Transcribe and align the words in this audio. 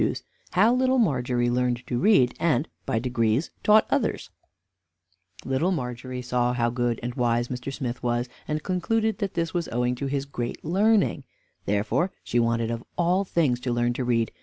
IV 0.01 0.23
HOW 0.53 0.73
LITTLE 0.73 0.97
MARGERY 0.97 1.51
LEARNED 1.51 1.85
TO 1.85 1.99
READ, 1.99 2.33
AND 2.39 2.67
BY 2.87 2.97
DEGREES 2.97 3.51
TAUGHT 3.61 3.85
OTHERS 3.91 4.31
Little 5.45 5.69
Margery 5.71 6.23
saw 6.23 6.53
how 6.53 6.71
good 6.71 6.99
and 7.03 7.13
how 7.13 7.21
wise 7.21 7.49
Mr. 7.49 7.71
Smith 7.71 8.01
was, 8.01 8.27
and 8.47 8.63
concluded 8.63 9.19
that 9.19 9.35
this 9.35 9.53
was 9.53 9.67
owing 9.67 9.93
to 9.93 10.07
his 10.07 10.25
great 10.25 10.65
learning, 10.65 11.23
therefore 11.67 12.11
she 12.23 12.39
wanted 12.39 12.71
of 12.71 12.83
all 12.97 13.23
things 13.23 13.59
to 13.59 13.71
learn 13.71 13.93
to 13.93 14.03
read. 14.03 14.31